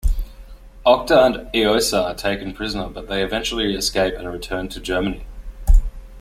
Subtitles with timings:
[0.83, 5.23] Octa and Eosa are taken prisoner, but they eventually escape and return to Germany.